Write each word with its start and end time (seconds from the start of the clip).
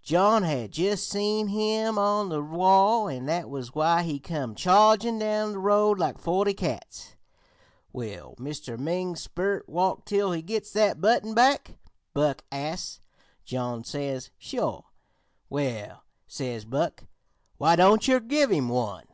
John 0.00 0.42
had 0.42 0.72
jus' 0.72 1.02
seen 1.06 1.48
him 1.48 1.98
on 1.98 2.30
the 2.30 2.40
wall, 2.42 3.10
an' 3.10 3.26
that 3.26 3.50
was 3.50 3.74
why 3.74 4.02
he 4.04 4.18
come 4.18 4.54
chargin' 4.54 5.18
down 5.18 5.52
the 5.52 5.58
road 5.58 5.98
like 5.98 6.16
forty 6.16 6.54
cats. 6.54 7.12
"'Will 7.92 8.34
Mr. 8.38 8.78
Ming's 8.78 9.20
sperrit 9.28 9.68
walk 9.68 10.06
till 10.06 10.32
he 10.32 10.40
gits 10.40 10.72
that 10.72 11.02
button 11.02 11.34
back?' 11.34 11.76
Buck 12.14 12.42
asts. 12.50 13.00
John 13.44 13.84
says: 13.84 14.30
'Sure.' 14.38 14.86
"'Well,' 15.50 16.04
says 16.26 16.64
Buck, 16.64 17.04
'why 17.58 17.76
don't 17.76 18.08
yer 18.08 18.18
give 18.18 18.48
him 18.50 18.70
one?' 18.70 19.04